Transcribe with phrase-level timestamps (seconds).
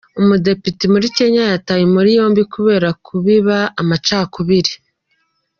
[0.21, 4.73] Umudepite muri Kenya yatawe muri yombi kubera kubiba amacakubiri